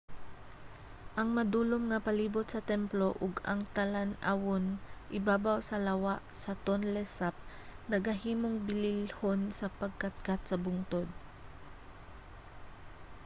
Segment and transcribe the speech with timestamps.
[1.19, 4.65] ang madulom nga palibut sa templo ug ang talan-awon
[5.17, 7.35] ibabaw sa lawa sa tonle sap
[7.91, 11.07] nagahimong bililhon sa pagkatkat sa bungtod